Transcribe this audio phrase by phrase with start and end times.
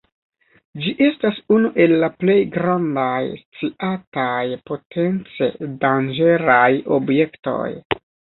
[0.83, 5.51] Ĝi estas unu el la plej grandaj sciataj potence
[5.85, 6.67] danĝeraj
[6.99, 7.71] objektoj.